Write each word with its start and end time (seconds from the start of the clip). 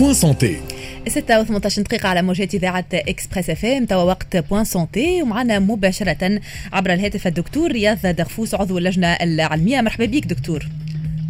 Point 0.00 0.14
Santé 0.14 0.60
6 1.08 1.44
و18 1.44 1.80
دقيقة 1.80 2.08
على 2.08 2.22
موجات 2.22 2.54
إذاعة 2.54 2.84
Express 2.92 3.50
FM. 3.50 3.84
توا 3.84 4.02
وقت 4.02 4.36
Point 4.36 4.64
Santé 4.64 5.22
ومعنا 5.22 5.58
مباشرة 5.58 6.40
عبر 6.72 6.92
الهاتف 6.92 7.26
الدكتور 7.26 7.72
رياض 7.72 8.06
دغفوس 8.06 8.54
عضو 8.54 8.78
اللجنة 8.78 9.06
العلمية. 9.06 9.80
مرحبا 9.80 10.04
بك 10.04 10.26
دكتور. 10.26 10.66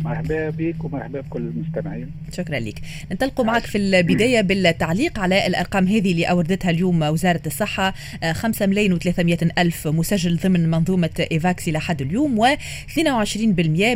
مرحبا 0.05 0.51
بك 0.51 0.85
ومرحبا 0.85 1.21
بكل 1.21 1.41
المستمعين. 1.41 2.11
شكرا 2.33 2.59
لك. 2.59 2.81
ننطلق 3.11 3.41
معك 3.41 3.63
في 3.63 3.79
البداية 3.79 4.41
بالتعليق 4.41 5.19
على 5.19 5.47
الأرقام 5.47 5.87
هذه 5.87 6.13
اللي 6.13 6.25
أوردتها 6.25 6.71
اليوم 6.71 7.03
وزارة 7.03 7.41
الصحة. 7.47 7.95
5 8.33 8.67
ملايين 8.67 8.99
و300 8.99 9.49
ألف 9.59 9.89
مسجل 9.89 10.37
ضمن 10.37 10.71
منظومة 10.71 11.27
Evax 11.33 11.73
لحد 11.73 12.03
اليوم 12.03 12.47
و22% 12.47 12.49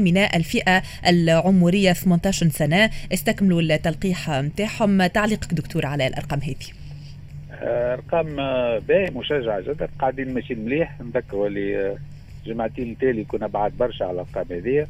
من 0.01 0.17
الفئة 0.19 0.83
العمرية 1.07 1.93
18 1.93 2.49
سنة 2.49 2.91
استكملوا 3.13 3.61
التلقيح 3.61 4.31
نتاعهم 4.31 5.07
تعليقك 5.07 5.55
دكتور 5.55 5.87
على 5.87 6.07
الأرقام 6.07 6.41
هذه. 6.41 6.55
أرقام 7.63 8.37
باهي 8.81 9.11
مشجعة 9.11 9.61
جدا. 9.61 9.89
قاعدين 9.99 10.35
ماشيين 10.35 10.65
مليح. 10.65 11.01
نذكروا 11.01 11.49
اللي 11.49 11.97
جمعتين 12.47 12.91
التالي 12.93 13.25
كنا 13.25 13.47
بعاد 13.47 13.73
برشا 13.79 14.05
على 14.05 14.13
الارقام 14.13 14.47
هذه. 14.51 14.87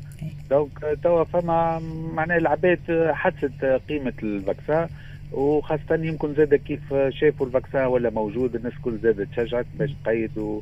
donc 0.50 0.98
توا 1.02 1.24
فما 1.24 1.78
معناها 2.14 2.36
العباد 2.38 3.10
حست 3.12 3.64
قيمة 3.88 4.12
ال 4.22 4.32
vaccin 4.32 4.88
وخاصة 5.32 5.94
يمكن 5.94 6.34
زاد 6.34 6.54
كيف 6.54 6.94
شافوا 7.10 7.46
ال 7.46 7.52
vaccin 7.52 7.86
ولا 7.86 8.10
موجود 8.10 8.54
الناس 8.54 8.72
كل 8.82 8.98
زادت 8.98 9.28
تشجعت 9.36 9.66
باش 9.78 9.90
تقيد 10.04 10.38
و... 10.38 10.60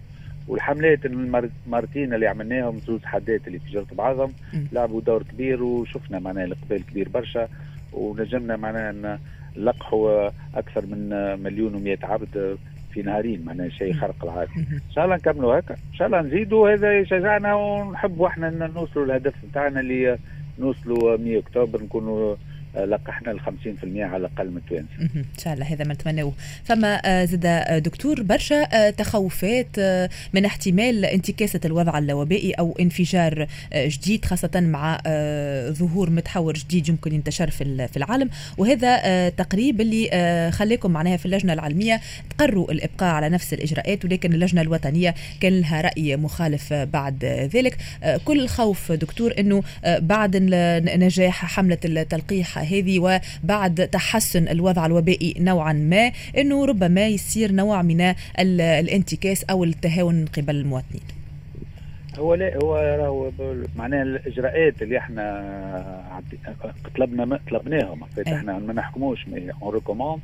والحملات 0.48 1.06
المرتين 1.06 2.15
اللي 2.15 2.27
عملناهم 2.27 2.78
زوز 2.78 3.04
حدات 3.04 3.46
اللي 3.46 3.59
فجرت 3.59 3.95
بعضهم. 3.95 4.32
لعبوا 4.73 5.01
دور 5.01 5.23
كبير 5.23 5.62
وشفنا 5.62 6.18
معناها 6.18 6.45
الإقبال 6.45 6.87
كبير 6.87 7.09
برشا 7.09 7.48
ونجمنا 7.93 8.56
معناها 8.56 9.18
نلقحوا 9.56 10.30
أكثر 10.54 10.87
من 10.87 11.09
مليون 11.43 11.74
و 11.74 11.96
عبد. 12.02 12.59
في 12.95 13.02
نهارين 13.02 13.45
معناها 13.45 13.68
شيء 13.68 13.93
خرق 13.93 14.24
العاده 14.24 14.51
إن 14.57 14.80
شاء 14.95 15.04
الله 15.04 15.16
نكملوا 15.16 15.59
هكا. 15.59 15.74
إن 15.74 15.95
شاء 15.98 16.07
الله 16.07 16.21
نزيدوا 16.21 16.71
هذا 16.74 16.99
يشجعنا 16.99 17.54
ونحبوا 17.54 18.26
إحنا 18.29 18.71
نوصلوا 18.74 19.04
الهدف 19.04 19.34
بتاعنا 19.51 19.80
اللي 19.80 20.18
نوصلوا 20.59 21.16
100 21.16 21.38
أكتوبر 21.38 21.82
نكونوا 21.82 22.34
لقحنا 22.76 23.30
ال 23.32 23.40
50% 23.40 23.45
على 23.96 24.16
الأقل 24.16 24.51
من 24.51 24.56
التوانسه. 24.56 25.16
إن 25.16 25.24
شاء 25.45 25.54
الله 25.54 25.66
هذا 25.66 25.84
ما 25.84 25.95
نتمناه. 25.95 26.32
فما 26.65 27.24
زاد 27.24 27.82
دكتور 27.82 28.23
برشا 28.23 28.90
تخوفات 28.90 29.80
من 30.32 30.45
احتمال 30.45 31.04
انتكاسة 31.04 31.60
الوضع 31.65 31.98
الوبائي 31.98 32.52
أو 32.52 32.76
انفجار 32.80 33.46
جديد 33.74 34.24
خاصة 34.24 34.50
مع 34.54 35.00
ظهور 35.68 36.10
متحور 36.10 36.54
جديد 36.54 36.88
يمكن 36.88 37.15
ينتشر 37.15 37.50
في 37.50 37.88
في 37.88 37.96
العالم 37.96 38.30
وهذا 38.59 39.28
تقريب 39.28 39.80
اللي 39.80 40.50
خلاكم 40.52 40.90
معناها 40.90 41.16
في 41.16 41.26
اللجنة 41.26 41.52
العلمية 41.52 42.00
تقروا 42.30 42.73
الإبقاء 42.73 43.15
على 43.15 43.28
نفس 43.28 43.52
الإجراءات 43.52 44.04
ولكن 44.04 44.32
اللجنة 44.32 44.60
الوطنية 44.60 45.15
كان 45.40 45.60
لها 45.60 45.80
رأي 45.80 46.16
مخالف 46.16 46.73
بعد 46.73 47.24
ذلك. 47.24 47.76
كل 48.24 48.40
الخوف 48.40 48.93
دكتور 48.93 49.34
إنه 49.38 49.62
بعد 49.87 50.37
نجاح 50.96 51.45
حملة 51.45 51.78
التلقيح 51.84 52.62
هذه 52.63 52.99
وبعد 52.99 53.88
تحسن 53.88 54.49
الوضع 54.49 54.87
الوبائي 54.87 55.35
نوعا 55.38 55.73
ما 55.73 56.13
إنه 56.38 56.66
ربما 56.66 57.07
يصير 57.07 57.52
نوع 57.52 57.82
من 57.82 58.15
الانتكاس 58.41 59.45
أو 59.45 59.65
التهاون 59.65 60.15
من 60.15 60.27
قبل 60.27 60.57
المواطنين. 60.57 61.02
هو 62.18 62.35
لا 62.35 62.57
هو 62.63 62.77
راهو 62.77 63.30
معناها 63.77 64.03
الإجراءات 64.03 64.83
اللي 64.83 64.99
إحنا 64.99 66.21
طلبنا 66.97 67.41
طلبناهم. 67.50 68.00
إحنا 68.28 68.59
ما 68.59 68.72
نحكموش 68.72 69.28
mais 69.28 69.50
on 69.62 69.75
recommande 69.75 70.21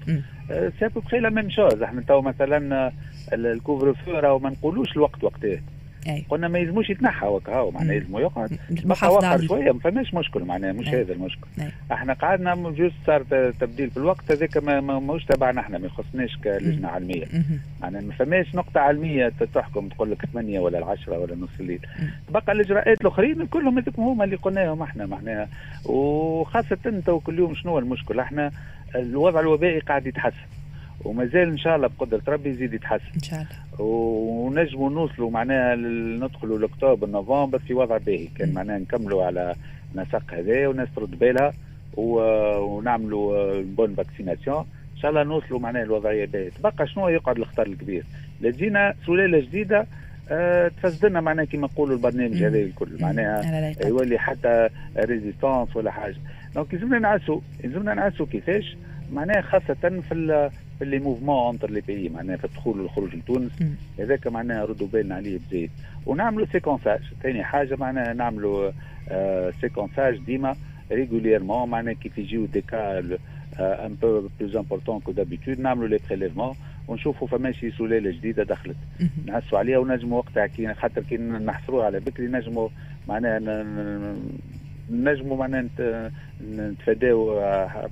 c'est 0.48 0.88
pas 0.96 1.18
la 1.18 1.30
même 1.30 1.50
chose. 1.50 1.82
إحنا 1.82 2.02
تو 2.08 2.20
مثلا 2.20 2.92
ال 3.32 3.94
couvre-feu 3.94 4.10
راهو 4.10 4.38
ما 4.38 4.50
نقولوش 4.50 4.96
الوقت 4.96 5.24
وقتاه 5.24 5.58
أي. 6.06 6.24
قلنا 6.28 6.48
ما 6.48 6.58
يلزموش 6.58 6.90
يتنحى 6.90 7.26
وكا 7.26 7.70
معناها 7.70 7.94
يلزموا 7.94 8.20
يقعد. 8.20 8.58
بقى 8.70 9.12
وخر 9.12 9.46
شوية 9.46 9.72
ما 9.72 9.78
فماش 9.78 10.14
مشكل 10.14 10.44
معناها 10.44 10.72
مش 10.72 10.88
أي. 10.88 11.00
هذا 11.02 11.12
المشكل. 11.12 11.46
أي. 11.60 11.68
إحنا 11.92 12.12
قعدنا 12.12 12.54
juste 12.54 12.94
صار 13.06 13.22
تبديل 13.60 13.90
في 13.90 13.96
الوقت 13.96 14.32
هذاك 14.32 14.56
ما 14.56 14.80
ماهوش 14.80 15.24
تبعنا 15.24 15.60
إحنا 15.60 15.78
ما 15.78 15.86
يخصناش 15.86 16.36
كلجنه 16.36 16.88
علمية. 16.88 17.24
معناها 17.82 18.02
ما 18.02 18.12
فماش 18.12 18.54
نقطة 18.54 18.80
علمية 18.80 19.32
تحكم 19.54 19.88
تقول 19.88 20.10
لك 20.10 20.24
8 20.32 20.60
ولا 20.60 20.86
10 20.86 21.18
ولا 21.18 21.34
نص 21.34 21.48
الليل. 21.60 21.80
بقى 22.30 22.52
الإجراءات 22.52 23.00
الأخرين 23.00 23.46
كلهم 23.46 23.78
هذوك 23.78 23.98
هما 23.98 24.24
اللي 24.24 24.36
قلناهم 24.36 24.82
إحنا 24.82 25.06
معناها. 25.06 25.48
وخاصة 25.84 26.78
انت 26.86 27.08
وكل 27.08 27.38
يوم 27.38 27.54
شنو 27.54 27.78
المشكل؟ 27.78 28.20
إحنا 28.20 28.50
الوضع 28.94 29.40
الوبائي 29.40 29.78
قاعد 29.80 30.06
يتحسن. 30.06 30.36
ومازال 31.04 31.48
إن 31.48 31.58
شاء 31.58 31.76
الله 31.76 31.88
بقدرة 31.88 32.22
ربي 32.28 32.50
يزيد 32.50 32.74
يتحسن. 32.74 33.04
إن 33.14 33.20
شاء 33.20 33.38
الله. 33.40 33.86
ونجموا 33.86 34.90
نوصلوا 34.90 35.30
معناها 35.30 35.76
ندخلوا 35.76 36.58
لأكتوبر 36.58 37.08
نوفمبر 37.08 37.58
في 37.58 37.74
وضع 37.74 37.96
باهي. 37.96 38.26
كان 38.26 38.54
معناها 38.54 38.78
نكملوا 38.78 39.24
على 39.24 39.54
نسق 39.94 40.34
هذا 40.34 40.66
والناس 40.66 40.88
ترد 40.96 41.18
بالها. 41.18 41.52
ونعملوا 41.96 43.62
bonne 43.62 43.94
vaccination. 43.94 44.66
إن 44.94 45.02
شاء 45.02 45.10
الله 45.10 45.22
نوصلوا 45.22 45.60
معناها 45.60 45.82
الوضعيه 45.82 46.26
باهية. 46.26 46.50
تبقى 46.50 46.86
شنو 46.86 47.08
يقعد 47.08 47.38
الخطر 47.38 47.66
الكبير؟ 47.66 48.04
لجينا 48.40 48.94
سلالة 49.06 49.40
جديدة 49.40 49.86
أه 50.30 50.68
تفسد 50.68 51.06
لنا 51.06 51.20
معناها 51.20 51.44
كما 51.44 51.62
نقولوا 51.66 51.96
البرنامج 51.96 52.42
هذا 52.42 52.58
الكل. 52.58 52.88
معناها 53.00 53.74
يولي 53.86 54.18
حتى 54.18 54.68
résistance 54.96 55.76
ولا 55.76 55.90
حاجة. 55.90 56.16
donc 56.54 56.74
لازمنا 56.74 56.98
نعسوا 56.98 57.40
لازمنا 57.64 57.94
نعسوا 57.94 58.26
كيفاش؟ 58.26 58.76
معناها 59.12 59.40
خاصة 59.40 60.02
في 60.08 60.50
في 60.78 60.84
les 60.84 60.98
mouvements 60.98 61.54
entre 61.54 61.70
les 61.70 61.80
pays 61.80 62.08
معناها 62.08 62.36
في 62.36 62.44
الدخول 62.44 62.80
والخروج 62.80 63.14
لتونس. 63.14 63.52
هذاك 63.98 64.26
معناها 64.26 64.64
ردوا 64.64 64.86
بالنا 64.86 65.14
عليه 65.14 65.38
بزيد. 65.38 65.70
ونعملوا 66.06 66.46
séquençage 66.52 67.00
ثاني 67.22 67.44
حاجة 67.44 67.76
معناها 67.76 68.12
نعملوا 68.12 68.70
آه 69.08 69.52
séquençage 69.60 70.18
ديما 70.18 70.56
régulièrement 70.92 71.68
معناها 71.68 71.94
كيف 71.94 72.18
يجيو 72.18 72.46
des 72.46 72.60
cas 72.60 72.98
un 73.58 73.96
peu 74.02 74.28
plus 74.40 74.56
importants 74.56 75.00
que 75.00 75.12
d'habitude 75.12 75.60
نعملوا 75.60 75.88
les 75.88 75.98
prélèvements 76.08 76.54
ونشوفوا 76.88 77.28
فما 77.28 77.52
شي 77.52 77.70
سلالة 77.70 78.10
جديدة 78.10 78.42
دخلت. 78.42 78.76
نحسوا 79.26 79.58
عليها 79.58 79.78
ونجموا 79.78 80.18
وقتها 80.18 80.46
كي 80.46 80.74
خاطر 80.74 81.02
كي 81.02 81.16
نحصروها 81.16 81.86
على 81.86 82.00
بكري 82.00 82.26
نجموا 82.26 82.68
معناها 83.08 83.38
نجموا 84.90 85.36
معناها 85.36 85.64
نتفاداو 86.56 87.40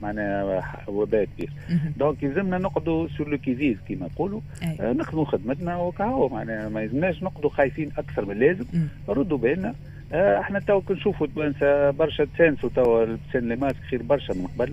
معناها 0.02 0.62
وباء 0.88 1.24
كبير. 1.24 1.50
donc 1.96 2.22
يلزمنا 2.22 2.58
نقعدوا 2.58 3.08
sur 3.08 3.28
le 3.28 3.38
qui-vive 3.38 3.76
كيما 3.88 4.06
نقولوا 4.06 4.40
آه 4.80 4.92
نخدموا 4.92 5.24
خدمتنا 5.24 5.76
وكهو 5.76 6.28
معناها 6.28 6.68
ما 6.68 6.82
يلزمناش 6.82 7.22
نقعدوا 7.22 7.50
خايفين 7.50 7.90
أكثر 7.98 8.24
من 8.24 8.30
اللازم. 8.30 8.64
ردوا 9.08 9.38
بالنا. 9.38 9.74
آه 10.12 10.40
إحنا 10.40 10.60
تو 10.60 10.80
كنشوفوا 10.80 11.26
توانسه 11.26 11.90
برشا 11.90 12.24
تسانسوا 12.24 12.70
تو 12.76 13.02
لبسان 13.04 13.48
les 13.48 13.56
masques 13.56 13.76
خير 13.90 14.02
برشا 14.02 14.32
من 14.32 14.46
قبل. 14.46 14.72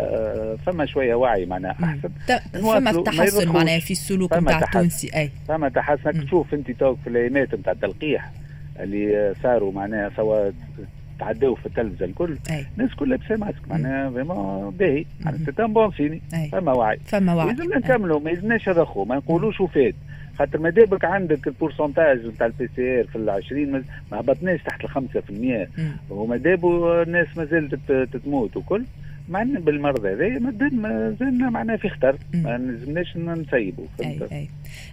آه 0.00 0.56
فما 0.66 0.86
شوية 0.86 1.14
وعي 1.14 1.46
معناها 1.46 1.76
أحسن. 1.84 2.08
فما 2.52 3.02
تحسن 3.02 3.52
معناها 3.52 3.78
في 3.78 3.90
السلوك 3.90 4.36
نتاع 4.36 4.58
التونسي 4.58 5.10
أي. 5.16 5.30
فما 5.48 5.68
تحسن. 5.68 6.24
تشوف 6.24 6.54
انت 6.54 6.70
تو 6.70 6.94
في 6.94 7.06
الأيامات 7.06 7.54
نتاع 7.54 7.72
التلقيح 7.72 8.30
اللي 8.80 9.34
صاروا 9.42 9.72
معناها 9.72 10.10
سواء 10.16 10.52
تعداو 11.20 11.54
في 11.54 11.66
التلفزة 11.66 12.04
الكل. 12.04 12.36
الناس 12.78 12.94
كلها 12.94 13.16
لابسه 13.18 13.36
ماسك 13.36 13.68
معناها 13.70 14.10
vraiment 14.10 14.70
باهي. 14.70 15.04
c'est 15.44 15.62
un 15.62 15.72
bon 15.72 15.90
signe 15.92 16.22
فما 16.52 16.72
وعي. 16.72 16.98
فما 17.06 17.34
وعي. 17.34 17.46
لازمنا 17.46 17.78
نكملوا 17.78 18.20
ما 18.20 18.30
يلزمناش 18.30 18.68
نرخوا 18.68 19.04
ما 19.04 19.16
نقولوش 19.16 19.60
وفات 19.60 19.94
خاطر 20.38 20.58
ما 20.58 20.70
دابك 20.70 21.04
عندك 21.04 21.46
ال 21.46 21.53
pourcentage 21.53 22.26
نتاع 22.26 22.46
ال 22.46 22.68
PCR 22.76 23.04
في 23.06 23.16
ال 23.16 23.30
20 23.30 23.72
ما 23.72 24.20
هبطناش 24.20 24.62
تحت 24.62 24.84
ال 24.84 24.90
5% 24.90 26.10
وما 26.10 26.36
دابوا 26.36 27.02
الناس 27.02 27.26
ما 27.36 27.44
زالت 27.44 27.92
تموت 28.24 28.56
وكل. 28.56 28.84
معنا 29.30 29.60
بالمرض 29.60 30.06
هذا 30.06 30.38
ما 30.72 31.16
زلنا 31.20 31.50
معناها 31.50 31.76
في 31.76 31.88
خطر. 31.88 32.18
ما 32.34 32.58
لازمناش 32.58 33.16
نسيبوا 33.16 33.84
أي 34.04 34.18
أي. 34.32 34.48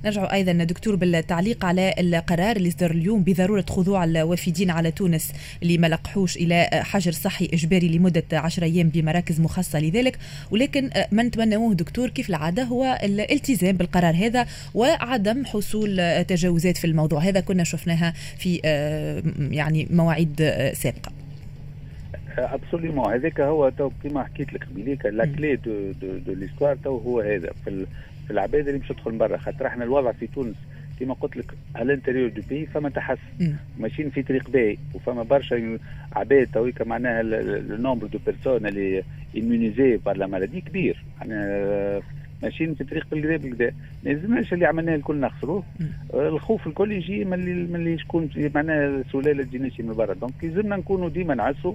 نرجع 0.05 0.33
أيضا 0.33 0.51
دكتور 0.51 0.95
بالتعليق 0.95 1.65
على 1.65 1.93
القرار 1.99 2.55
اللي 2.55 2.71
صدر 2.71 2.91
اليوم 2.91 3.23
بضرورة 3.23 3.65
خضوع 3.69 4.03
الوافدين 4.03 4.69
على 4.69 4.91
تونس 4.91 5.33
اللي 5.63 5.77
ما 5.77 5.87
لقحوش 5.87 6.37
إلى 6.37 6.69
حجر 6.73 7.11
صحي 7.11 7.49
إجباري 7.53 7.97
لمدة 7.97 8.23
10 8.33 8.63
أيام 8.63 8.89
بمراكز 8.89 9.41
مخصصة 9.41 9.79
لذلك. 9.79 10.17
ولكن 10.51 10.89
ما 11.11 11.23
نتمنوه 11.23 11.73
دكتور 11.73 12.09
كيف 12.09 12.29
العادة؟ 12.29 12.63
هو 12.63 12.99
الالتزام 13.03 13.77
بالقرار 13.77 14.15
هذا 14.15 14.45
وعدم 14.73 15.45
حصول 15.45 16.23
تجاوزات 16.23 16.77
في 16.77 16.87
الموضوع. 16.87 17.19
هذا 17.19 17.39
كنا 17.39 17.63
شفناها 17.63 18.13
في 18.37 18.59
يعني 19.51 19.87
مواعيد 19.89 20.53
سابقة. 20.73 21.11
absolument 22.37 23.13
هذاك 23.13 23.41
هو 23.41 23.69
تو 23.69 23.91
كيما 24.03 24.23
حكيت 24.23 24.53
لك 24.53 24.63
قبيليك 24.63 25.05
la 25.05 25.25
clé 25.25 25.55
de 25.55 25.91
de, 26.01 26.17
de 26.17 26.33
l'histoire 26.33 26.75
تو 26.75 26.97
هو 26.97 27.19
هذا. 27.19 27.51
في 27.65 27.85
في 28.27 28.33
العباد 28.33 28.67
اللي 28.67 28.79
مش 28.79 28.87
تدخل 28.87 29.11
من 29.11 29.17
برا 29.17 29.37
خاطر 29.37 29.67
إحنا 29.67 29.83
الوضع 29.83 30.11
في 30.11 30.27
تونس 30.27 30.55
كما 30.99 31.13
قلت 31.13 31.37
لك 31.37 31.53
على 31.75 31.85
ال 31.85 31.90
intérieur 31.90 32.29
du 32.29 32.41
pays 32.49 32.65
فما 32.65 32.89
تحسن. 32.89 33.55
ماشيين 33.79 34.09
في 34.09 34.23
طريق 34.23 34.49
باهي 34.49 34.77
وفما 34.93 35.23
برشا 35.23 35.77
عباد 36.15 36.47
تويكا 36.53 36.85
معناها 36.85 37.21
ال 37.21 37.33
nombre 37.33 38.07
de 38.07 38.19
personnes 38.25 38.67
اللي 38.67 39.03
immunisées 39.35 39.97
par 39.97 40.17
la 40.17 40.27
maladie 40.27 40.61
كبير. 40.61 41.03
معناها 41.19 42.01
ماشيين 42.43 42.73
في 42.73 42.83
طريق 42.83 43.07
بالكدا 43.11 43.37
بالكدا 43.37 43.71
ما 44.03 44.11
يلزمناش 44.11 44.53
اللي 44.53 44.65
عملناه 44.65 44.95
الكل 44.95 45.19
نخسروه. 45.19 45.63
الخوف 46.13 46.67
الكل 46.67 46.91
يجي 46.91 47.25
من 47.25 47.33
اللي 47.33 47.53
من 47.53 47.75
اللي 47.75 47.97
شكون 47.97 48.29
معناها 48.55 49.03
سلاله 49.11 49.43
تجينا 49.43 49.69
من 49.79 49.93
برا. 49.93 50.13
donc 50.13 50.43
يلزمنا 50.43 50.75
نكونوا 50.75 51.09
ديما 51.09 51.35
نعسوا 51.35 51.73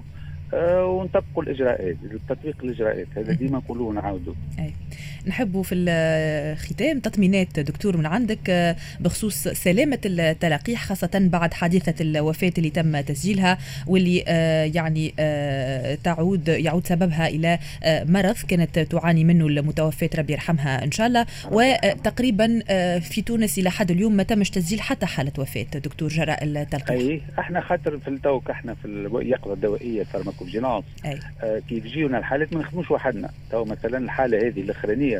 ونطبقوا 0.83 1.43
الإجراءات 1.43 1.95
تطبيق 2.29 2.57
الإجراءات 2.63 3.07
هذا 3.15 3.33
ديما 3.33 3.57
نقولوه 3.57 3.87
ونعاودوا. 3.87 4.33
نحبوا 5.27 5.63
في 5.63 5.75
الختام 5.75 6.99
تطمينات 6.99 7.59
دكتور 7.59 7.97
من 7.97 8.05
عندك 8.05 8.49
آه، 8.49 8.75
بخصوص 8.99 9.47
سلامة 9.47 9.99
التلقيح 10.05 10.85
خاصة 10.85 11.09
بعد 11.13 11.53
حادثة 11.53 12.03
الوفاة 12.03 12.53
اللي 12.57 12.69
تم 12.69 13.01
تسجيلها 13.01 13.57
واللي 13.87 14.23
آه، 14.27 14.63
يعني 14.75 15.13
تعود 16.03 16.47
يعود 16.47 16.87
سببها 16.87 17.27
إلى 17.27 17.59
مرض 17.85 18.35
كانت 18.47 18.79
تعاني 18.79 19.23
منه 19.23 19.47
المتوفاة 19.47 20.09
ربي 20.17 20.33
يرحمها 20.33 20.83
إن 20.83 20.91
شاء 20.91 21.07
الله. 21.07 21.25
وتقريبا 21.51 22.59
في 22.99 23.21
تونس 23.21 23.59
إلى 23.59 23.69
حد 23.69 23.91
اليوم 23.91 24.13
ما 24.13 24.23
تمش 24.23 24.49
تسجيل 24.49 24.81
حتى 24.81 25.05
حالة 25.05 25.31
وفاة 25.37 25.65
دكتور 25.75 26.09
جراء 26.09 26.43
التلقيح. 26.43 26.89
أي 26.89 27.21
إحنا 27.39 27.61
خاطر 27.61 27.97
في 27.97 28.07
التوك 28.07 28.49
إحنا 28.49 28.73
في 28.73 28.85
اليقظه 28.85 29.53
الدوائية 29.53 30.03
pharmacovigilance 30.03 30.83
آه 31.05 31.61
كي 31.69 31.79
تجيونا 31.79 32.17
الحالات 32.17 32.53
ما 32.53 32.59
نخدموش 32.59 32.91
وحدنا. 32.91 33.29
تو 33.51 33.65
مثلا 33.65 33.97
الحالة 33.97 34.47
هذه 34.47 34.61
الأخرانية 34.61 35.12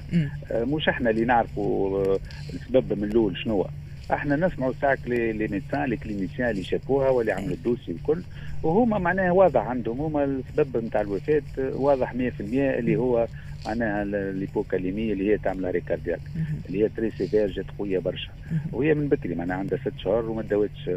آه 0.51 0.63
مش 0.63 0.89
إحنا 0.89 1.09
اللي 1.09 1.25
نعرفوا 1.25 1.99
آه 2.05 2.19
السبب 2.53 2.93
من 2.99 3.03
الأول 3.03 3.37
شنو 3.37 3.67
إحنا 4.13 4.35
نسمعوا 4.35 4.73
ساعك 4.81 4.99
لي 5.07 5.47
ميدسان 5.47 5.83
لي 5.89 5.97
كلينيسيان 5.97 6.49
اللي 6.49 6.63
شافوها 6.63 7.09
واللي 7.09 7.31
عملوا 7.31 7.53
الدوسي 7.53 7.91
الكل. 7.91 8.21
وهما 8.63 8.97
معناها 8.97 9.31
واضح 9.31 9.61
عندهم 9.61 10.01
هما 10.01 10.23
السبب 10.23 10.83
نتاع 10.85 11.01
الوفاة 11.01 11.41
واضح 11.57 12.13
100% 12.13 12.15
اللي 12.41 12.95
هو 12.95 13.27
معناها 13.65 14.03
الليبوكاليمية 14.03 15.13
اللي 15.13 15.31
هي 15.33 15.37
تعمل 15.37 15.71
ريكاردياك 15.71 16.19
اللي 16.67 16.83
هي 16.83 16.89
تري 16.89 17.11
سيفير 17.11 17.47
جات 17.51 17.65
قويه 17.79 17.99
برشا 17.99 18.29
وهي 18.71 18.93
من 18.93 19.07
بكري 19.07 19.35
معناها 19.35 19.57
عندها 19.57 19.79
ست 19.79 19.93
شهور 19.97 20.25
وما 20.29 20.41
داوتش 20.41 20.89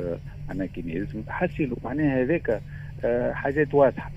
معناها 0.49 0.67
كيمياء 0.67 1.07
حسيلو 1.29 1.77
معناها 1.85 2.23
هذاك 2.23 2.61
آه، 3.05 3.33
حاجات 3.33 3.75
واضحة. 3.75 4.11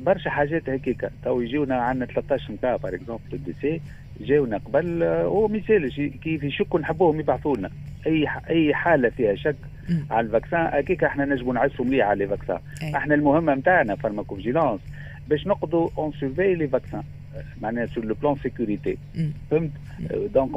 برشا 0.00 0.30
حاجات 0.30 0.68
هكاك 0.68 1.10
تو 1.24 1.40
يجيونا 1.40 1.76
عندنا 1.76 2.06
13 2.06 2.52
نتاع 2.52 2.76
بار 2.76 2.94
اكزومبل 2.94 3.40
دي 3.46 3.54
سي 3.60 3.80
جاونا 4.24 4.58
قبل 4.58 5.02
آه، 5.02 5.24
هو 5.24 5.48
مثال 5.48 5.90
كيف 6.22 6.42
يشكوا 6.42 6.80
نحبوهم 6.80 7.20
يبعثوا 7.20 7.56
لنا 7.56 7.70
اي 8.06 8.26
أي 8.50 8.74
حالة 8.74 9.08
فيها 9.08 9.34
شك 9.34 9.56
على 10.10 10.26
الفاكسان 10.26 10.60
هكاك 10.66 11.04
إحنا 11.04 11.24
نجموا 11.24 11.54
نعسوا 11.54 11.84
مليح 11.84 12.06
على 12.06 12.24
الفاكسان. 12.24 12.58
إحنا 12.94 13.14
المهمة 13.14 13.54
نتاعنا 13.54 13.96
فارماكوفيجيلانس 13.96 14.80
باش 15.28 15.46
نقضوا 15.46 15.90
اون 15.98 16.12
سيرفي 16.20 16.54
لي 16.54 16.68
فاكسان 16.68 17.02
معناها 17.62 17.86
سور 17.86 18.04
لو 18.04 18.14
بلان 18.14 18.36
سيكوريتي 18.42 18.98
فهمت؟ 19.50 19.70
دونك 20.34 20.50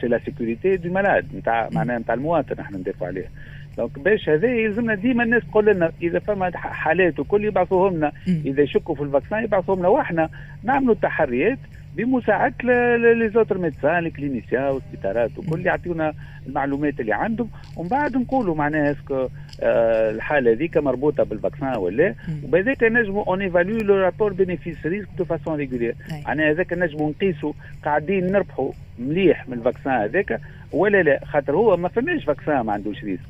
سي 0.00 0.06
لا 0.08 0.18
سيكوريتي 0.24 0.76
دو 0.76 0.92
مالاد 0.92 1.26
نتاع 1.36 1.68
معناها 1.72 1.98
نتاع 1.98 2.14
المواطن 2.14 2.60
إحنا 2.60 2.78
ندافعوا 2.78 3.08
عليه 3.08 3.30
دونك 3.76 3.98
باش 3.98 4.28
هذا 4.28 4.48
يلزمنا 4.48 4.94
ديما 4.94 5.22
الناس 5.24 5.42
تقول 5.50 5.66
لنا 5.66 5.92
إذا 6.02 6.18
فما 6.18 6.50
حالات 6.56 7.20
وكل 7.20 7.44
يبعثوهم 7.44 7.96
لنا 7.96 8.12
إذا 8.28 8.62
يشكوا 8.62 8.94
في 8.94 9.02
الفاكسان 9.02 9.44
يبعثوهم 9.44 9.78
لنا 9.78 9.88
وإحنا 9.88 10.28
نعملوا 10.62 10.94
تحريات 10.94 11.58
بمساعدة 11.98 12.96
les 12.96 13.28
autres 13.28 13.58
médecins 13.58 14.04
les 14.04 14.10
cliniciens 14.10 14.64
والسبيطارات 14.64 15.30
وكل 15.38 15.66
يعطيونا 15.66 16.14
المعلومات 16.46 17.00
اللي 17.00 17.12
عندهم. 17.12 17.48
ومن 17.76 17.88
بعد 17.88 18.16
نقولوا 18.16 18.54
معناها 18.54 18.90
est-ce 18.92 19.16
que 19.16 19.28
آه 19.62 20.10
الحالة 20.10 20.52
هذيك 20.52 20.76
مربوطة 20.76 21.22
بال 21.24 21.37
vaccin 21.37 21.76
ولا 21.76 22.14
وبهذاك 22.44 22.82
نجموا 22.84 23.24
on 23.24 23.42
évalue 23.42 23.76
le 23.78 23.94
rapport 23.94 24.32
bénéfice 24.32 24.86
risque 24.86 25.08
de 25.18 25.24
façon 25.24 25.54
régulière 25.56 25.94
معناها 26.26 26.50
هذاك 26.50 26.72
نجموا 26.72 27.10
نقيسوا 27.10 27.52
قاعدين 27.84 28.32
نربحوا 28.32 28.72
مليح 28.98 29.48
من 29.48 29.58
ال 29.58 29.63
vaccin 29.63 29.92
هذاك. 29.92 30.40
ولا 30.72 31.02
لا؟ 31.02 31.20
خاطر 31.24 31.56
هو 31.56 31.76
ما 31.76 31.88
فماش 31.88 32.24
vaccin 32.24 32.60
ما 32.60 32.72
عندوش 32.72 33.04
risque 33.04 33.22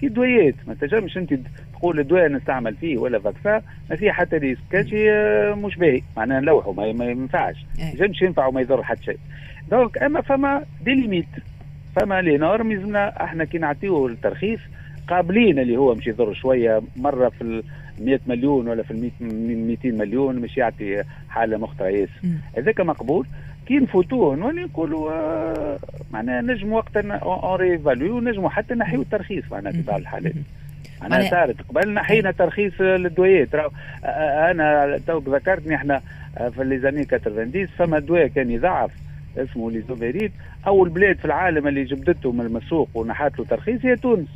كي 0.00 0.08
دوايات 0.08 0.54
ما 0.66 0.74
تنجمش 0.74 1.16
انت 1.18 1.34
تقول 1.78 2.00
الدواء 2.00 2.28
نستعمل 2.28 2.74
فيه 2.74 2.98
ولا 2.98 3.18
vaccin 3.18 3.60
ما 3.90 3.96
فيه 3.96 4.10
حتى 4.10 4.36
risque 4.36 4.60
كان 4.70 4.86
شيء 4.88 5.06
آه، 5.10 5.54
مش 5.54 5.76
باهي. 5.76 6.02
معناها 6.16 6.40
نلوحوا 6.40 6.92
ما 6.92 7.04
ينفعش. 7.04 7.56
ما 7.78 7.84
ينجمش 7.84 8.22
ينفع 8.22 8.46
وما 8.46 8.60
يضر 8.60 8.82
حتى 8.82 9.02
شيء. 9.04 9.18
donc 9.70 9.98
أما 9.98 10.20
فما 10.20 10.62
des 10.84 10.94
limites 10.94 11.26
فما 11.96 12.22
les 12.22 12.36
normes 12.36 12.72
يلزمنا 12.72 13.24
إحنا 13.24 13.44
كي 13.44 13.58
نعطيوه 13.58 14.06
الترخيص 14.06 14.60
قابلين 15.08 15.58
اللي 15.58 15.76
هو 15.76 15.94
مش 15.94 16.06
يضر 16.06 16.34
شوية. 16.34 16.82
مرة 16.96 17.28
في 17.28 17.42
ال 17.42 17.62
100 18.00 18.20
مليون 18.26 18.68
ولا 18.68 18.82
في 18.82 18.90
ال 18.90 19.10
200 19.68 19.88
مليون 19.90 20.36
مش 20.36 20.56
يعطي 20.56 21.02
حالة 21.28 21.56
مخطئة. 21.58 21.86
ياسر 21.88 22.10
هذاك 22.56 22.80
مقبول. 22.80 23.26
كي 23.66 23.78
نفوتوه 23.78 24.36
نولي 24.36 24.62
نقولوا 24.62 25.12
آه 25.12 25.78
معناها 26.12 26.40
نجم 26.42 26.72
وقتها 26.72 27.16
on 27.16 27.60
réévalue 27.60 28.20
نجموا 28.20 28.48
حتى 28.50 28.74
ننحيو 28.74 29.02
الترخيص 29.02 29.44
معناها 29.50 29.72
في 29.72 29.82
بعض 29.82 30.00
الحالات. 30.00 30.32
معناها 31.02 31.30
صارت 31.30 31.56
قبل 31.68 31.94
نحينا 31.94 32.30
ترخيص 32.30 32.80
للدويات 32.80 33.48
أنا 34.50 34.98
توك 35.06 35.28
ذكرتني 35.28 35.74
إحنا 35.74 36.00
في 36.54 36.64
les 36.64 36.78
années 36.78 37.04
90 37.04 37.66
فما 37.66 37.98
دواء 37.98 38.26
كان 38.26 38.50
يضعف 38.50 38.90
اسمه 39.36 39.70
l'Isoméride 39.70 40.32
أول 40.66 40.88
بلاد 40.88 41.16
في 41.16 41.24
العالم 41.24 41.68
اللي 41.68 41.84
جبدته 41.84 42.32
من 42.32 42.40
م 42.46 42.54
السوق 42.54 42.88
ونحات 42.94 43.38
له 43.38 43.44
ترخيص 43.44 43.84
هي 43.84 43.96
تونس. 43.96 44.28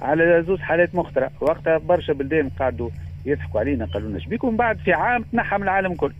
على 0.00 0.44
زوج 0.46 0.58
حالات 0.58 0.94
مخترع 0.94 1.30
وقتها 1.40 1.78
برشا 1.78 2.12
بلدان 2.12 2.48
قعدوا 2.58 2.90
يضحكوا 3.26 3.60
علينا 3.60 3.84
قالوا 3.84 4.08
لنا 4.10 4.18
شبيكم 4.18 4.56
بعد 4.56 4.78
في 4.78 4.92
عام 4.92 5.22
تنحى 5.22 5.56
من 5.56 5.62
العالم 5.62 5.94
كله 5.94 6.12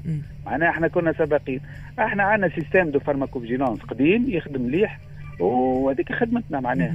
معناها 0.46 0.70
إحنا 0.70 0.88
كنا 0.88 1.12
سابقين. 1.12 1.60
إحنا 1.98 2.22
عندنا 2.22 2.48
système 2.48 2.90
de 2.90 2.98
pharmacovigilance 2.98 3.80
قديم 3.80 4.24
يخدم 4.28 4.62
مليح 4.62 4.98
وهذيك 5.40 6.12
خدمتنا 6.12 6.60
معناها. 6.60 6.94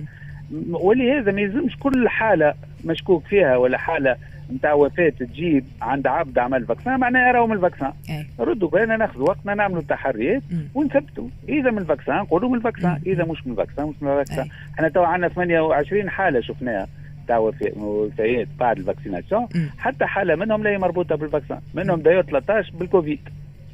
ولهذا 0.71 1.31
ما 1.31 1.41
يلزمش 1.41 1.77
كل 1.79 2.09
حالة 2.09 2.53
مشكوك 2.85 3.23
فيها 3.25 3.57
ولا 3.57 3.77
حالة 3.77 4.15
نتاع 4.53 4.73
وفاة 4.73 5.09
تجيب 5.09 5.65
عند 5.81 6.07
عبد 6.07 6.39
عمل 6.39 6.65
vaccin 6.65 7.00
معناها 6.99 7.31
راهو 7.31 7.47
من 7.47 7.55
ال 7.56 7.61
vaccin 7.61 7.94
ردوا 8.39 8.69
بالنا 8.69 8.97
ناخذوا 8.97 9.29
وقتنا 9.29 9.53
نعملوا 9.53 9.81
تحريات 9.81 10.41
ونثبتوا. 10.73 11.27
إذا 11.49 11.71
من 11.71 11.77
ال 11.77 11.83
vaccin 11.83 12.15
نقولوا 12.15 12.49
من 12.49 12.55
ال 12.56 12.62
vaccin 12.62 13.00
إذا 13.05 13.25
مش 13.25 13.47
من 13.47 13.51
ال 13.51 13.56
vaccin 13.56 13.85
مش 13.85 13.95
من 14.01 14.11
ال 14.12 14.16
vaccin. 14.16 14.47
إحنا 14.75 14.89
تو 14.89 15.03
عندنا 15.03 15.27
28 15.27 16.09
حالة 16.09 16.41
شفناها. 16.41 16.87
تاع 17.27 17.38
وفيات 17.77 18.48
بعد 18.60 18.77
ال 18.77 18.83
vaccination 18.83 19.47
حتى 19.77 20.06
حالة 20.06 20.36
منهم 20.36 20.63
لا 20.63 20.69
هي 20.69 20.77
مربوطه 20.77 21.16
بال 21.15 21.26
vaccin 21.26 21.59
منهم 21.74 22.01
داير 22.01 22.22
13 22.22 22.72
بالكوفيد. 22.80 23.19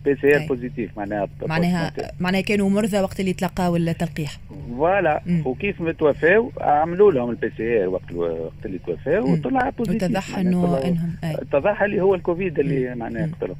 PCR 0.05 0.47
positif 0.47 0.98
معناها 0.98 1.27
معناها 1.46 1.93
معناها 2.20 2.41
كانوا 2.41 2.70
مرضى 2.70 3.00
وقت 3.00 3.20
اللي 3.20 3.34
تلقاو 3.34 3.75
التلقيح 3.75 4.38
voilà. 4.77 5.21
وكيف 5.46 5.81
متوفاو 5.81 6.51
عملوا 6.62 7.12
لهم 7.12 7.29
ال 7.29 7.51
PCR 7.57 7.89
وقت 7.89 8.12
وقت 8.13 8.65
اللي 8.65 8.79
توفاو 8.88 9.31
وطلع 9.34 9.70
positif 9.69 10.03
وتضح 10.03 10.38
إنه 10.38 10.81
إنهم 10.86 11.15
اتضح 11.24 11.81
اللي 11.84 12.01
هو 12.01 12.15
الكوفيد 12.15 12.60
اللي 12.60 12.96
معناها 12.96 13.29
قتلهم 13.41 13.55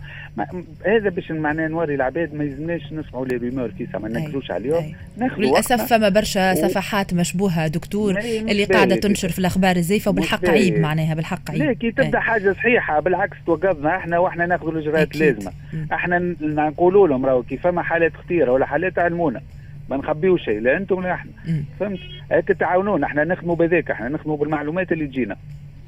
هذا 0.86 1.10
باش 1.10 1.32
معناها 1.32 1.68
نوري 1.68 1.96
العباد 1.96 2.34
ما 2.34 2.44
يلزمناش 2.44 2.82
نسمعوا 2.94 3.26
les 3.26 3.38
rumeurs 3.38 3.72
comme 3.78 3.92
ça 3.92 3.98
ما 3.98 4.10
نكذبوش 4.10 4.52
عليهم. 4.52 4.94
للأسف 5.38 5.82
فما 5.82 6.10
برشا 6.10 6.54
صفحات 6.56 7.14
مشبوهة 7.14 7.68
دكتور 7.68 8.20
اللي 8.20 8.66
قاعدة 8.66 8.96
تنشر 8.96 9.30
في 9.30 9.40
الأخبار 9.40 9.76
الزيفة 9.76 10.12
وبالحق 10.12 10.50
عيب 10.50 10.80
معناها 10.80 11.14
بالحق 11.14 11.52
عيب. 11.52 11.62
لا 11.62 11.74
كي 11.74 11.92
تبدأ 11.92 12.20
حاجة 12.20 12.54
صحيحة 12.54 13.00
بالعكس 13.00 13.38
توقفنا 13.46 13.98
إحنا 13.98 14.20
وإحنا 14.20 14.46
ناخذ 14.46 14.68
الإجراءات 14.68 15.16
اللازمه 15.16 15.52
إحنا 15.94 16.31
نقولوا 16.42 17.08
لهم 17.08 17.26
راهو 17.26 17.44
كي 17.44 17.58
فما 17.58 17.82
حالات 17.82 18.14
خطيرة 18.16 18.52
ولا 18.52 18.66
حالات 18.66 19.00
علمونا 19.00 19.42
ما 19.90 19.98
نخبيو 19.98 20.38
شيء 20.38 20.60
لا 20.60 20.78
أنتم 20.78 21.02
لا 21.02 21.14
إحنا. 21.14 21.32
فهمت؟ 21.80 22.00
هيك 22.32 22.48
تعاونونا 22.48 23.08
إحنا 23.08 23.24
نخدموا 23.24 23.56
بذاك 23.56 23.92
إحنا 23.92 24.10
نخدموا 24.10 24.38
بالمعلومات 24.38 24.92
اللي 24.92 25.08
تجينا. 25.08 25.36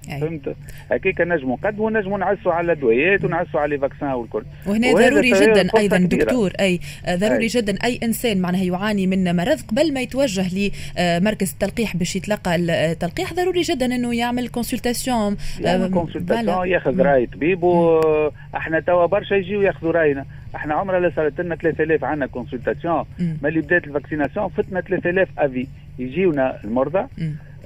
فهمت؟ 0.07 0.55
هكيك 0.91 1.21
نجموا 1.21 1.57
نقدموا 1.57 1.91
نجموا 1.91 2.17
نعسوا 2.17 2.53
على 2.53 2.65
الأدويات 2.65 3.25
ونعسوا 3.25 3.59
على 3.59 3.75
ال 3.75 3.80
vaccin 3.80 4.09
والكل. 4.09 4.43
وهنا 4.67 4.93
ضروري 4.93 5.31
جدا 5.31 5.67
أيضا 5.77 5.97
دكتور 5.97 6.51
أي 6.59 6.79
ضروري 7.09 7.43
أي. 7.43 7.47
جدا 7.47 7.77
أي 7.83 7.99
إنسان 8.03 8.41
معناها 8.41 8.63
يعاني 8.63 9.07
من 9.07 9.35
مرض 9.35 9.61
قبل 9.61 9.93
ما 9.93 10.01
يتوجه 10.01 10.71
لمركز 10.97 11.51
التلقيح 11.51 11.97
باش 11.97 12.15
يتلقى 12.15 12.55
التلقيح 12.55 13.33
ضروري 13.33 13.61
جدا 13.61 13.85
إنه 13.85 14.15
يعمل 14.15 14.47
consultation 14.47 15.37
يعمل 15.59 15.89
consultation 15.89 16.67
ياخذ 16.67 17.01
رأي 17.01 17.25
طبيب 17.25 17.63
وإحنا 17.63 18.79
توا 18.79 19.05
برشا 19.05 19.35
يجيو 19.35 19.61
ياخذوا 19.61 19.91
رأينا. 19.91 20.25
إحنا 20.55 20.73
عمرنا 20.73 21.07
لا 21.07 21.13
صارت 21.15 21.41
لنا 21.41 21.55
3000 21.55 22.03
عندنا 22.03 22.25
consultation 22.25 23.05
ما 23.41 23.49
اللي 23.49 23.61
بدات 23.61 23.83
ال 23.83 23.89
vaccination 23.89 24.49
فتنا 24.49 24.81
3000 24.81 25.29
avis. 25.37 25.67
يجيونا 25.99 26.63
المرضى. 26.63 27.07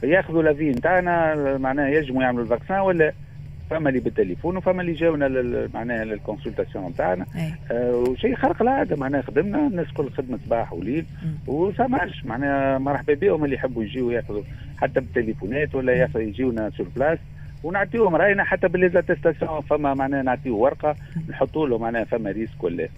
ياخذوا 0.04 0.44
l'avis 0.44 0.70
نتاعنا 0.70 1.36
معناها 1.58 1.88
يجموا 1.90 2.24
يعملوا 2.24 2.44
ال 2.44 2.49
vaccin 2.49 2.80
ولا 2.80 3.14
فما 3.70 3.90
اللي 3.90 4.00
بالتليفون 4.00 4.58
وفما 4.58 4.82
اللي 4.82 4.94
جاونا 4.94 5.28
معناها 5.74 6.06
لل 6.06 6.18
consultation 6.18 6.88
نتاعنا 6.88 7.26
آه 7.72 7.92
وشيء 7.96 8.36
خارق 8.36 8.62
العادة 8.62 8.96
معناها 8.96 9.22
خدمنا 9.22 9.68
الناس 9.68 9.88
كل 9.94 10.10
خدمة 10.10 10.40
صباح 10.46 10.74
وليل 10.74 11.06
وسامعش 11.48 12.26
معناها 12.26 12.78
مرحبا 12.78 13.14
بهم 13.14 13.46
اللي 13.46 13.56
يحبوا 13.56 13.84
يجيوا 13.84 14.14
ياخذوا 14.14 14.44
حتى 14.78 15.00
بالتليفونات 15.00 15.76
ولا 15.76 16.10
يجيونا 16.16 16.70
sur 16.78 16.88
place 16.96 17.20
ونعطيهم 17.64 18.16
رأينا 18.16 18.44
حتى 18.44 18.68
بال 18.68 18.79
les 18.79 18.95
attestations 18.95 19.62
فما 19.62 19.94
معناها 19.94 20.24
نعطيه 20.24 20.52
ورقة 20.52 20.96
نحطوا 21.30 21.68
له 21.68 21.78
معناها 21.78 22.04
فما 22.04 22.32
risque 22.32 22.64
ولا. 22.64 22.90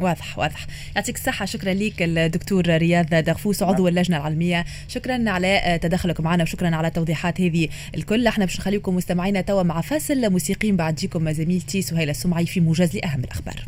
واضح 0.00 0.38
واضح. 0.38 0.66
يعطيك 0.96 1.16
الصحة 1.16 1.44
شكرا 1.44 1.74
لك 1.74 2.02
الدكتور 2.02 2.66
رياض 2.66 3.06
دغفوس 3.06 3.62
عضو. 3.62 3.88
اللجنة 3.88 4.16
العلمية. 4.16 4.64
شكرا 4.88 5.30
على 5.30 5.78
تدخلك 5.82 6.20
معنا 6.20 6.42
وشكرا 6.42 6.76
على 6.76 6.88
التوضيحات 6.88 7.40
هذه 7.40 7.68
الكل. 7.94 8.26
إحنا 8.26 8.44
باش 8.44 8.60
نخليكم 8.60 8.96
مستمعينا 8.96 9.40
توا 9.40 9.62
مع 9.62 9.80
فاصل 9.80 10.30
موسيقي 10.30 10.72
بعد 10.72 10.94
جيكم 10.94 11.30
زميلتي 11.30 11.82
سهيلة 11.82 12.10
السمعي 12.10 12.46
في 12.46 12.60
موجز 12.60 12.96
لأهم 12.96 13.20
الأخبار. 13.24 13.64